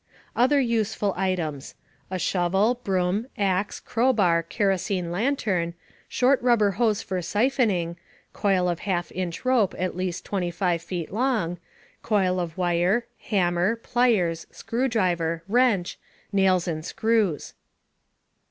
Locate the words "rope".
9.45-9.75